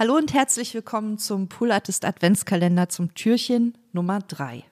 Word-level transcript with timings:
Hallo 0.00 0.16
und 0.16 0.32
herzlich 0.32 0.72
willkommen 0.72 1.18
zum 1.18 1.48
Pool 1.50 1.70
Artist 1.70 2.06
Adventskalender 2.06 2.88
zum 2.88 3.12
Türchen 3.12 3.76
Nummer 3.92 4.20
3. 4.20 4.64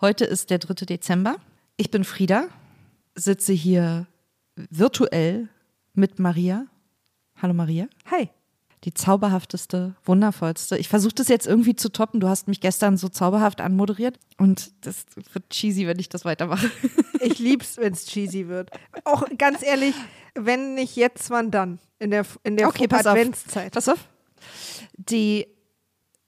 Heute 0.00 0.24
ist 0.24 0.48
der 0.48 0.60
3. 0.60 0.86
Dezember. 0.86 1.36
Ich 1.76 1.90
bin 1.90 2.04
Frieda, 2.04 2.46
sitze 3.14 3.52
hier 3.52 4.06
virtuell 4.56 5.50
mit 5.92 6.18
Maria. 6.18 6.64
Hallo 7.36 7.52
Maria. 7.52 7.86
Hi. 8.10 8.30
Die 8.84 8.94
zauberhafteste, 8.94 9.94
wundervollste. 10.06 10.78
Ich 10.78 10.88
versuche 10.88 11.16
das 11.16 11.28
jetzt 11.28 11.46
irgendwie 11.46 11.76
zu 11.76 11.90
toppen. 11.90 12.18
Du 12.18 12.28
hast 12.28 12.48
mich 12.48 12.62
gestern 12.62 12.96
so 12.96 13.10
zauberhaft 13.10 13.60
anmoderiert 13.60 14.18
und 14.38 14.72
das 14.86 15.04
wird 15.34 15.50
cheesy, 15.50 15.86
wenn 15.86 15.98
ich 15.98 16.08
das 16.08 16.24
weitermache. 16.24 16.70
Ich 17.24 17.38
lieb's, 17.38 17.76
wenn 17.76 17.92
es 17.92 18.06
cheesy 18.06 18.48
wird. 18.48 18.70
Auch 19.04 19.24
ganz 19.38 19.62
ehrlich, 19.62 19.94
wenn 20.34 20.74
nicht 20.74 20.96
jetzt, 20.96 21.30
wann 21.30 21.52
dann? 21.52 21.78
In 22.00 22.10
der, 22.10 22.26
in 22.42 22.56
der 22.56 22.66
Okay, 22.66 22.88
pass 22.88 23.06
auf. 23.06 23.12
Adventszeit. 23.12 23.72
Pass 23.72 23.88
auf. 23.88 24.08
Die 24.96 25.46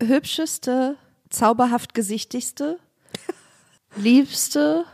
hübscheste, 0.02 0.96
zauberhaft 1.30 1.94
gesichtigste, 1.94 2.78
liebste, 3.96 4.84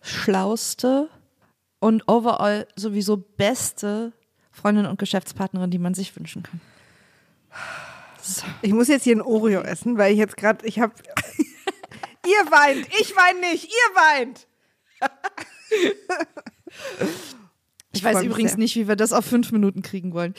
schlauste 0.00 1.08
und 1.78 2.08
overall 2.08 2.66
sowieso 2.76 3.16
beste 3.16 4.12
Freundin 4.50 4.86
und 4.86 4.98
Geschäftspartnerin, 4.98 5.70
die 5.70 5.78
man 5.78 5.94
sich 5.94 6.14
wünschen 6.16 6.42
kann. 6.42 6.60
So. 8.20 8.42
Ich 8.62 8.72
muss 8.72 8.88
jetzt 8.88 9.04
hier 9.04 9.16
ein 9.16 9.22
Oreo 9.22 9.62
essen, 9.62 9.98
weil 9.98 10.12
ich 10.12 10.18
jetzt 10.18 10.36
gerade, 10.36 10.64
ich 10.66 10.78
habe. 10.78 10.94
ihr 12.26 12.50
weint, 12.50 12.86
ich 13.00 13.14
weine 13.16 13.40
nicht, 13.40 13.64
ihr 13.64 13.96
weint. 13.96 14.46
Ich 17.90 18.02
Ich 18.02 18.04
weiß 18.04 18.22
übrigens 18.22 18.52
sehr. 18.52 18.58
nicht, 18.58 18.76
wie 18.76 18.88
wir 18.88 18.96
das 18.96 19.12
auf 19.12 19.24
fünf 19.24 19.52
Minuten 19.52 19.82
kriegen 19.82 20.14
wollen. 20.14 20.34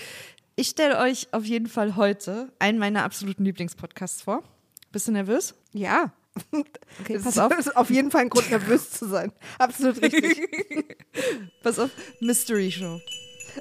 Ich 0.56 0.70
stelle 0.70 1.00
euch 1.00 1.28
auf 1.32 1.46
jeden 1.46 1.68
Fall 1.68 1.96
heute 1.96 2.52
einen 2.60 2.78
meiner 2.78 3.04
absoluten 3.04 3.44
Lieblingspodcasts 3.44 4.22
vor. 4.22 4.44
Bist 4.92 5.08
du 5.08 5.12
nervös? 5.12 5.56
Ja. 5.74 6.14
Okay, 7.02 7.20
pass 7.20 7.38
auf. 7.40 7.50
das 7.50 7.68
ist 7.68 7.76
auf 7.78 7.90
jeden 7.90 8.12
Fall 8.12 8.22
ein 8.22 8.30
Grund, 8.30 8.50
nervös 8.52 8.92
zu 8.92 9.08
sein. 9.08 9.32
Absolut 9.58 10.02
richtig. 10.02 10.98
Pass 11.64 11.80
auf. 11.80 11.90
Mystery 12.22 12.72
Show. 12.72 13.00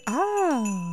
ah. 0.07 0.91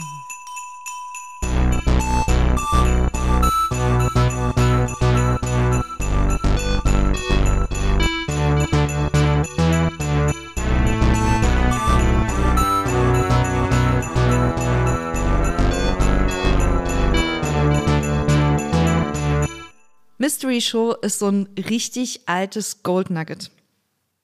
Mystery 20.20 20.60
Show 20.60 20.96
ist 21.02 21.20
so 21.20 21.30
ein 21.30 21.48
richtig 21.58 22.28
altes 22.28 22.84
Gold 22.84 23.10
Nugget. 23.10 23.52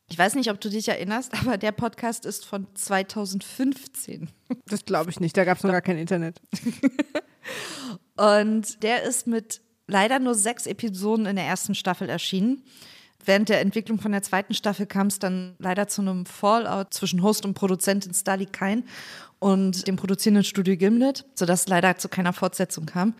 Ich 0.10 0.18
weiß 0.18 0.36
nicht, 0.36 0.52
ob 0.52 0.60
du 0.60 0.70
dich 0.70 0.90
erinnerst, 0.90 1.34
aber 1.42 1.58
der 1.58 1.72
Podcast 1.72 2.26
ist 2.26 2.46
von 2.46 2.68
2015. 2.76 4.30
Das 4.68 4.84
glaube 4.84 5.10
ich 5.10 5.20
nicht, 5.20 5.38
da 5.38 5.46
gab 5.46 5.58
es 5.58 5.64
noch 5.64 5.72
gar 5.72 5.82
kein 5.82 5.98
Internet. 5.98 6.42
Und 8.18 8.84
der 8.84 9.04
ist 9.04 9.26
mit 9.26 9.62
leider 9.88 10.20
nur 10.20 10.36
sechs 10.36 10.66
Episoden 10.66 11.26
in 11.28 11.36
der 11.38 11.46
ersten 11.46 11.76
Staffel 11.76 12.10
erschienen. 12.10 12.64
Während 13.24 13.50
der 13.50 13.62
Entwicklung 13.62 14.00
von 14.00 14.12
der 14.12 14.22
zweiten 14.22 14.54
Staffel 14.54 14.86
kam 14.88 15.08
es 15.08 15.20
dann 15.20 15.56
leider 15.60 15.88
zu 15.88 16.02
einem 16.02 16.26
Fallout 16.26 16.94
zwischen 16.94 17.24
Host 17.24 17.46
und 17.46 17.54
Produzentin 17.54 18.14
Starly 18.14 18.48
Kine 18.48 18.84
und 19.40 19.88
dem 19.88 19.96
produzierenden 19.96 20.44
Studio 20.44 20.76
Gimlet, 20.76 21.26
sodass 21.36 21.62
es 21.62 21.68
leider 21.68 21.98
zu 21.98 22.10
keiner 22.10 22.34
Fortsetzung 22.34 22.86
kam. 22.86 23.14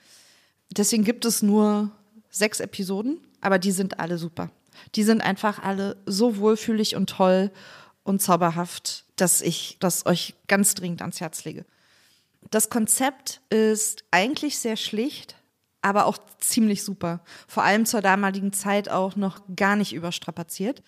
Deswegen 0.72 1.04
gibt 1.04 1.26
es 1.26 1.42
nur 1.42 1.92
sechs 2.36 2.60
Episoden, 2.60 3.20
aber 3.40 3.60
die 3.60 3.72
sind 3.72 4.00
alle 4.00 4.18
super. 4.18 4.52
Die 4.96 5.04
sind 5.04 5.22
einfach 5.22 5.64
alle 5.64 5.96
so 6.06 6.38
wohlfühlig 6.38 6.96
und 6.96 7.10
toll 7.10 7.50
und 8.04 8.22
zauberhaft, 8.22 9.06
dass 9.16 9.42
ich 9.42 9.78
das 9.80 10.06
euch 10.06 10.36
ganz 10.48 10.76
dringend 10.76 11.02
ans 11.02 11.22
Herz 11.22 11.46
lege. 11.46 11.66
Das 12.52 12.70
Konzept 12.70 13.42
ist 13.50 14.04
eigentlich 14.12 14.60
sehr 14.60 14.76
schlicht, 14.76 15.36
aber 15.82 16.06
auch 16.06 16.18
ziemlich 16.40 16.84
super. 16.84 17.22
Vor 17.48 17.64
allem 17.64 17.86
zur 17.86 18.02
damaligen 18.02 18.52
Zeit 18.52 18.90
auch 18.90 19.16
noch 19.16 19.42
gar 19.56 19.76
nicht 19.78 19.94
überstrapaziert. 19.94 20.84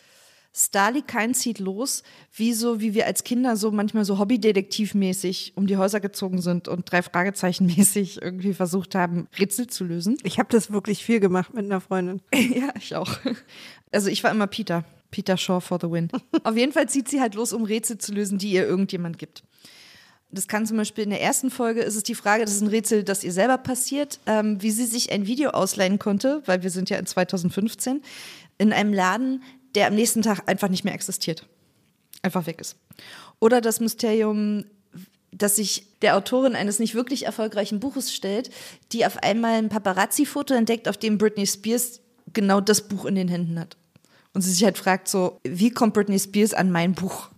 Starly 0.54 1.02
Kein 1.02 1.34
zieht 1.34 1.60
los, 1.60 2.04
wie 2.34 2.54
so, 2.54 2.80
wie 2.80 2.94
wir 2.94 3.06
als 3.06 3.24
Kinder 3.24 3.56
so 3.56 3.72
manchmal 3.72 4.06
so 4.06 4.18
Hobbydetektivmäßig 4.18 5.54
um 5.56 5.68
die 5.68 5.78
Häuser 5.78 6.00
gezogen 6.00 6.42
sind 6.42 6.68
und 6.68 6.92
drei 6.92 7.02
Fragezeichen 7.02 7.68
mäßig 7.68 8.22
irgendwie 8.22 8.54
versucht 8.54 8.96
haben, 8.96 9.28
Rätsel 9.38 9.68
zu 9.68 9.84
lösen. 9.84 10.18
Ich 10.24 10.40
habe 10.40 10.50
das 10.52 10.72
wirklich 10.72 11.04
viel 11.04 11.20
gemacht 11.20 11.54
mit 11.54 11.66
einer 11.66 11.82
Freundin. 11.82 12.22
Ja, 12.58 12.70
ich 12.78 12.96
auch. 12.96 13.20
Also 13.92 14.10
ich 14.10 14.24
war 14.24 14.32
immer 14.32 14.48
Peter. 14.48 14.84
Peter 15.12 15.38
Shaw 15.38 15.60
for 15.60 15.80
the 15.82 15.90
win. 15.90 16.10
Auf 16.44 16.56
jeden 16.56 16.72
Fall 16.72 16.90
zieht 16.90 17.08
sie 17.08 17.22
halt 17.22 17.36
los, 17.36 17.54
um 17.54 17.64
Rätsel 17.64 17.98
zu 17.98 18.14
lösen, 18.14 18.38
die 18.38 18.52
ihr 18.52 18.66
irgendjemand 18.66 19.18
gibt. 19.18 19.44
Das 20.30 20.48
kann 20.48 20.66
zum 20.66 20.76
Beispiel 20.78 21.06
in 21.06 21.12
der 21.12 21.22
ersten 21.22 21.50
Folge 21.50 21.82
ist 21.82 21.96
es 21.96 22.04
die 22.04 22.16
Frage, 22.16 22.44
das 22.44 22.54
ist 22.54 22.62
ein 22.62 22.68
Rätsel, 22.68 23.04
das 23.04 23.24
ihr 23.24 23.32
selber 23.32 23.58
passiert, 23.58 24.20
ähm, 24.26 24.62
wie 24.62 24.72
sie 24.72 24.86
sich 24.86 25.12
ein 25.12 25.26
Video 25.26 25.52
ausleihen 25.52 26.00
konnte, 26.00 26.42
weil 26.46 26.64
wir 26.64 26.70
sind 26.70 26.90
ja 26.90 26.98
in 26.98 27.06
2015, 27.06 28.02
in 28.58 28.74
einem 28.74 28.92
Laden, 28.92 29.44
der 29.78 29.86
am 29.86 29.94
nächsten 29.94 30.24
Tag 30.24 30.50
einfach 30.50 30.70
nicht 30.70 30.84
mehr 30.86 30.96
existiert. 30.96 31.46
Einfach 32.24 32.48
weg 32.48 32.60
ist. 32.60 32.78
Oder 33.40 33.62
das 33.62 33.80
Mysterium, 33.80 34.66
das 35.32 35.56
sich 35.56 36.00
der 36.02 36.18
Autorin 36.18 36.56
eines 36.56 36.80
nicht 36.80 36.96
wirklich 36.96 37.28
erfolgreichen 37.28 37.80
Buches 37.80 38.12
stellt, 38.12 38.50
die 38.92 39.06
auf 39.06 39.18
einmal 39.18 39.60
ein 39.60 39.70
Paparazzi-Foto 39.70 40.56
entdeckt, 40.56 40.90
auf 40.90 40.98
dem 40.98 41.20
Britney 41.20 41.46
Spears 41.46 42.02
genau 42.34 42.60
das 42.60 42.88
Buch 42.88 43.06
in 43.06 43.14
den 43.14 43.28
Händen 43.28 43.60
hat. 43.60 43.78
Und 44.34 44.42
sie 44.42 44.52
sich 44.52 44.64
halt 44.64 44.80
fragt 44.80 45.10
so, 45.10 45.40
wie 45.44 45.70
kommt 45.70 45.94
Britney 45.94 46.18
Spears 46.18 46.56
an 46.56 46.72
mein 46.72 46.96
Buch? 46.96 47.30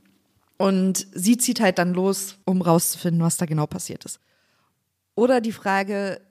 Und 0.56 1.08
sie 1.12 1.38
zieht 1.38 1.60
halt 1.60 1.78
dann 1.78 1.94
los, 1.94 2.38
um 2.46 2.62
rauszufinden, 2.62 3.22
was 3.22 3.36
da 3.36 3.48
genau 3.48 3.68
passiert 3.68 4.06
ist. 4.06 4.22
Oder 5.14 5.42
die 5.42 5.52
Frage, 5.52 6.22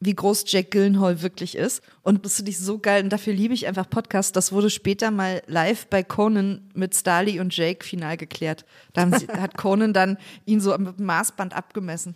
wie 0.00 0.14
groß 0.14 0.44
Jack 0.48 0.70
Gyllenhaal 0.70 1.22
wirklich 1.22 1.56
ist. 1.56 1.82
Und 2.02 2.24
das 2.24 2.36
finde 2.36 2.50
ich 2.50 2.58
so 2.58 2.78
geil 2.78 3.02
und 3.04 3.10
dafür 3.10 3.32
liebe 3.32 3.54
ich 3.54 3.66
einfach 3.66 3.88
Podcasts. 3.88 4.32
Das 4.32 4.52
wurde 4.52 4.68
später 4.70 5.10
mal 5.10 5.42
live 5.46 5.86
bei 5.86 6.02
Conan 6.02 6.68
mit 6.74 6.94
Starly 6.94 7.40
und 7.40 7.56
Jake 7.56 7.84
final 7.84 8.16
geklärt. 8.16 8.64
Da 8.92 9.08
sie, 9.18 9.26
hat 9.32 9.56
Conan 9.56 9.92
dann 9.94 10.18
ihn 10.44 10.60
so 10.60 10.76
mit 10.76 10.98
dem 10.98 11.06
Maßband 11.06 11.54
abgemessen, 11.54 12.14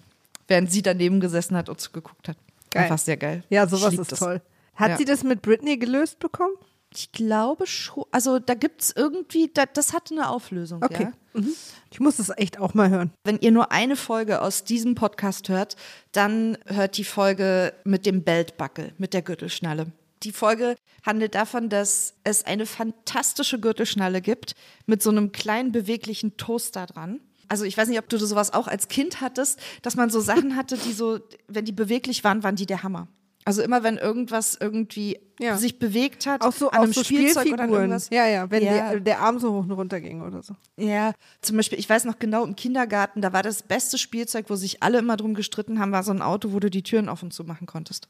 während 0.49 0.71
sie 0.71 0.83
daneben 0.83 1.21
gesessen 1.21 1.57
hat 1.57 1.69
und 1.69 1.81
zugeguckt 1.81 2.29
hat. 2.29 2.37
Geil. 2.71 2.83
Einfach 2.85 2.99
sehr 2.99 3.17
geil. 3.17 3.43
Ja, 3.49 3.67
sowas 3.67 3.95
ist 3.95 4.13
das. 4.13 4.19
toll. 4.19 4.43
Hat 4.75 4.91
Ja. 4.91 4.97
sie 4.99 5.05
das 5.07 5.25
mit 5.25 5.41
Britney 5.43 5.79
gelöst 5.79 6.19
bekommen? 6.19 6.55
Ich 6.95 7.13
glaube 7.13 7.67
schon. 7.67 8.05
Also 8.11 8.39
da 8.39 8.55
gibt 8.55 8.83
es 8.83 8.93
irgendwie, 8.97 9.51
da, 9.53 9.67
das 9.67 9.93
hatte 9.93 10.15
eine 10.15 10.29
Auflösung. 10.29 10.83
Okay. 10.83 11.05
Ja? 11.35 11.41
Mhm. 11.41 11.53
Ich 11.91 12.01
muss 12.01 12.17
das 12.17 12.31
echt 12.37 12.59
auch 12.59 12.75
mal 12.75 12.91
hören. 12.91 13.13
Wenn 13.25 13.39
ihr 13.41 13.51
nur 13.51 13.73
eine 13.73 13.97
Folge 13.97 14.41
aus 14.41 14.65
diesem 14.65 14.95
Podcast 14.95 15.49
hört, 15.49 15.77
dann 16.13 16.57
hört 16.67 16.97
die 16.97 17.05
Folge 17.05 17.75
mit 17.85 18.07
dem 18.07 18.25
Beltbuckle, 18.25 18.93
mit 18.99 19.15
der 19.15 19.23
Gürtelschnalle. 19.23 19.93
Die 20.23 20.33
Folge 20.33 20.77
handelt 21.05 21.35
davon, 21.35 21.69
dass 21.69 22.15
es 22.25 22.45
eine 22.45 22.67
fantastische 22.67 23.61
Gürtelschnalle 23.61 24.21
gibt 24.21 24.55
mit 24.87 25.03
so 25.03 25.11
einem 25.11 25.31
kleinen 25.31 25.73
beweglichen 25.73 26.37
Toaster 26.37 26.87
dran. 26.87 27.21
Also 27.49 27.65
ich 27.65 27.77
weiß 27.77 27.89
nicht, 27.89 27.99
ob 27.99 28.09
du 28.09 28.19
sowas 28.19 28.53
auch 28.53 28.67
als 28.67 28.89
Kind 28.89 29.21
hattest, 29.21 29.59
dass 29.83 29.97
man 29.97 30.11
so 30.11 30.21
Sachen 30.21 30.57
hatte, 30.57 30.77
die 30.77 30.93
so, 30.93 31.21
wenn 31.47 31.65
die 31.65 31.73
beweglich 31.73 32.25
waren, 32.25 32.43
waren 32.43 32.57
die 32.57 32.67
der 32.67 32.83
Hammer. 32.83 33.09
Also 33.49 33.63
immer 33.63 33.83
wenn 33.83 33.97
irgendwas 33.97 34.57
irgendwie 34.61 35.19
Ja. 35.41 35.57
sich 35.57 35.79
bewegt 35.79 36.27
hat, 36.27 36.43
Auch 36.43 36.53
so, 36.53 36.71
an 36.71 36.83
einem 36.83 36.93
so 36.93 37.03
Spielzeug 37.03 37.47
oder 37.47 37.57
Spielfiguren. 37.57 37.81
irgendwas. 37.81 38.09
Ja, 38.11 38.27
ja, 38.27 38.51
wenn 38.51 38.63
Ja. 38.63 38.91
Der, 38.91 39.01
der 39.01 39.21
Arm 39.21 39.39
so 39.39 39.53
hoch 39.53 39.63
und 39.65 39.71
runter 39.73 40.01
ging 40.01 40.21
oder 40.23 40.43
so. 40.43 40.55
Ja, 40.77 41.13
zum 41.41 41.57
Beispiel, 41.57 41.79
ich 41.79 41.89
weiß 41.89 42.05
noch 42.05 42.19
genau, 42.19 42.45
im 42.45 42.57
Kindergarten, 42.57 43.23
da 43.23 43.33
war 43.33 43.43
das 43.43 43.63
beste 43.63 43.99
Spielzeug, 43.99 44.47
wo 44.49 44.57
sich 44.57 44.83
alle 44.83 44.99
immer 44.99 45.17
drum 45.17 45.35
gestritten 45.35 45.79
haben, 45.81 45.93
war 45.93 46.03
so 46.03 46.13
ein 46.13 46.23
Auto, 46.23 46.53
wo 46.53 46.61
du 46.61 46.71
die 46.71 46.83
Türen 46.83 47.09
auf 47.09 47.23
und 47.23 47.33
zu 47.33 47.45
machen 47.45 47.67
konntest. 47.67 48.09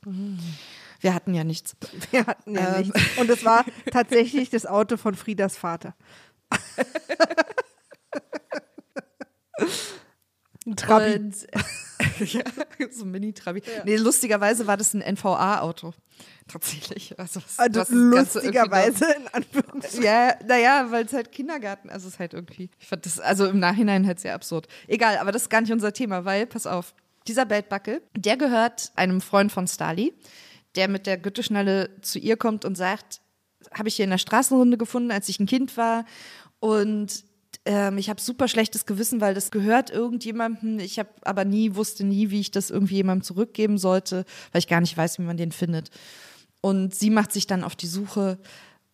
Wir 1.00 1.14
hatten 1.14 1.35
ja 1.35 1.44
nichts. 1.44 1.76
Wir 2.11 2.26
hatten 2.26 2.55
ja 2.55 2.76
Ähm. 2.76 2.81
nichts. 2.88 3.00
Und 3.19 3.31
es 3.31 3.44
war 3.44 3.64
tatsächlich 3.93 4.50
das 4.50 4.67
Auto 4.67 4.96
von 4.96 5.14
Friedas 5.14 5.56
Vater. 5.56 5.94
Ein 10.67 10.76
Trabi. 10.76 11.14
Und, 11.14 11.46
ja, 12.25 12.43
so 12.91 13.05
ein 13.05 13.11
Mini-Trabi. 13.11 13.62
Nee, 13.85 13.97
lustigerweise 13.97 14.67
war 14.67 14.76
das 14.76 14.94
ein 14.94 15.00
NVA-Auto. 15.00 15.93
Tatsächlich. 16.47 17.19
Also, 17.19 17.41
Also 17.56 17.73
das 17.73 17.91
lustigerweise 17.91 19.05
in 19.12 19.29
Anführungszeichen. 19.29 20.03
Ja, 20.03 20.35
naja, 20.47 20.87
weil 20.91 21.05
es 21.05 21.12
halt 21.12 21.31
Kindergarten, 21.32 21.91
also 21.91 22.09
es 22.09 22.15
ist 22.15 22.20
halt 22.20 22.35
irgendwie, 22.35 22.70
ich 22.79 22.87
fand 22.87 23.05
das, 23.06 23.20
also 23.20 23.47
im 23.47 23.59
Nachhinein 23.59 24.06
halt 24.06 24.20
sehr 24.20 24.35
absurd. 24.35 24.67
Egal, 24.87 25.19
aber 25.19 25.32
das 25.32 25.43
ist 25.43 25.49
gar 25.50 25.61
nicht 25.61 25.73
unser 25.73 25.93
Thema, 25.93 26.25
weil, 26.25 26.47
pass 26.47 26.67
auf, 26.67 26.94
dieser 27.26 27.44
Beltbuckel, 27.44 28.03
der 28.17 28.37
gehört 28.37 28.93
einem 28.97 29.21
Freund 29.21 29.53
von 29.53 29.69
Starly, 29.69 30.14
der 30.75 30.88
mit 30.88 31.06
der 31.06 31.19
Gürtelschnalle 31.19 31.91
zu 32.00 32.19
ihr 32.19 32.37
kommt 32.37 32.64
und 32.64 32.76
sagt, 32.76 33.21
habe 33.73 33.88
ich 33.88 33.97
hier 33.97 34.05
in 34.05 34.11
der 34.11 34.19
Straßenrunde 34.19 34.79
gefunden, 34.79 35.11
als 35.11 35.29
ich 35.29 35.38
ein 35.38 35.47
Kind 35.47 35.76
war 35.76 36.05
und 36.61 37.25
ähm, 37.69 37.99
ich 37.99 38.09
habe 38.09 38.20
super 38.20 38.49
schlechtes 38.49 38.87
Gewissen, 38.87 39.20
weil 39.20 39.35
das 39.35 39.50
gehört 39.50 39.91
irgendjemandem. 39.91 40.81
Ich 40.81 40.99
habe 40.99 41.11
aber 41.23 41.44
nie, 41.44 41.75
wusste 41.75 42.03
nie, 42.03 42.31
wie 42.31 42.41
ich 42.41 42.50
das 42.50 42.70
irgendwie 42.70 42.97
jemandem 42.97 43.23
zurückgeben 43.23 43.76
sollte, 43.76 44.25
weil 44.53 44.61
ich 44.61 44.69
gar 44.69 44.81
nicht 44.81 44.97
weiß, 44.97 45.19
wie 45.19 45.23
man 45.23 45.37
den 45.37 45.53
findet. 45.53 45.91
Und 46.62 46.94
sie 46.94 47.11
macht 47.11 47.31
sich 47.31 47.47
dann 47.47 47.65
auf 47.65 47.76
die 47.76 47.87
Suche 47.87 48.38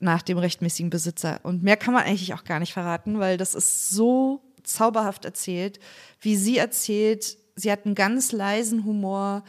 nach 0.00 0.22
dem 0.22 0.38
rechtmäßigen 0.38 0.90
Besitzer. 0.90 1.38
Und 1.44 1.62
mehr 1.62 1.76
kann 1.76 1.94
man 1.94 2.02
eigentlich 2.02 2.34
auch 2.34 2.42
gar 2.42 2.58
nicht 2.58 2.72
verraten, 2.72 3.20
weil 3.20 3.36
das 3.36 3.54
ist 3.54 3.90
so 3.90 4.42
zauberhaft 4.64 5.24
erzählt, 5.24 5.78
wie 6.20 6.36
sie 6.36 6.58
erzählt. 6.58 7.38
Sie 7.54 7.70
hat 7.70 7.86
einen 7.86 7.94
ganz 7.94 8.32
leisen 8.32 8.84
Humor, 8.84 9.44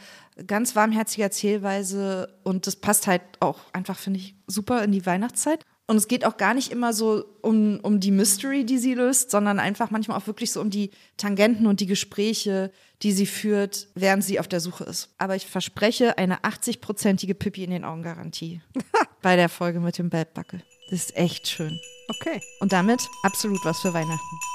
ganz 0.46 0.76
warmherzige 0.76 1.24
Erzählweise 1.24 2.32
und 2.44 2.68
das 2.68 2.76
passt 2.76 3.08
halt 3.08 3.22
auch 3.40 3.58
einfach, 3.72 3.98
finde 3.98 4.20
ich, 4.20 4.36
super 4.46 4.84
in 4.84 4.92
die 4.92 5.04
Weihnachtszeit. 5.04 5.64
Und 5.88 5.96
es 5.96 6.08
geht 6.08 6.24
auch 6.24 6.36
gar 6.36 6.52
nicht 6.52 6.72
immer 6.72 6.92
so 6.92 7.24
um, 7.42 7.78
um 7.80 8.00
die 8.00 8.10
Mystery, 8.10 8.64
die 8.64 8.78
sie 8.78 8.94
löst, 8.94 9.30
sondern 9.30 9.60
einfach 9.60 9.90
manchmal 9.90 10.18
auch 10.18 10.26
wirklich 10.26 10.50
so 10.50 10.60
um 10.60 10.68
die 10.68 10.90
Tangenten 11.16 11.66
und 11.66 11.78
die 11.78 11.86
Gespräche, 11.86 12.72
die 13.02 13.12
sie 13.12 13.26
führt, 13.26 13.88
während 13.94 14.24
sie 14.24 14.40
auf 14.40 14.48
der 14.48 14.60
Suche 14.60 14.84
ist. 14.84 15.10
Aber 15.18 15.36
ich 15.36 15.46
verspreche 15.46 16.18
eine 16.18 16.40
80-prozentige 16.40 17.34
Pippi 17.34 17.62
in 17.62 17.70
den 17.70 17.84
Augen 17.84 18.02
Garantie 18.02 18.60
bei 19.22 19.36
der 19.36 19.48
Folge 19.48 19.78
mit 19.78 19.98
dem 19.98 20.10
Beltbackel. 20.10 20.60
Das 20.90 21.00
ist 21.00 21.16
echt 21.16 21.46
schön. 21.46 21.78
Okay. 22.08 22.40
Und 22.60 22.72
damit 22.72 23.00
absolut 23.22 23.64
was 23.64 23.80
für 23.80 23.92
Weihnachten. 23.92 24.45